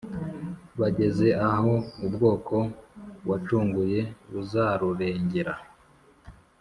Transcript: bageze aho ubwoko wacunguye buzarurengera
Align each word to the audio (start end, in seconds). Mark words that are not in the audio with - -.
bageze 0.79 1.27
aho 1.49 1.73
ubwoko 2.05 2.55
wacunguye 3.29 4.01
buzarurengera 4.31 5.53